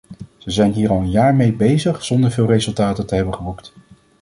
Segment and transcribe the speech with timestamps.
[0.37, 3.73] Ze zijn hier al een jaar mee bezig zonder veel resultaten te hebben geboekt.